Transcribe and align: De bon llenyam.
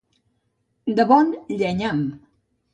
De 1.01 1.05
bon 1.13 1.31
llenyam. 1.61 2.05